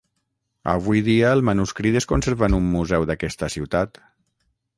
[0.71, 4.03] Avui dia el manuscrit es conserva en un museu d'aquesta ciutat.